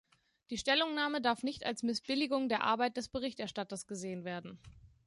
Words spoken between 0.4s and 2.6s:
Die Stellungnahme darf nicht als Missbilligung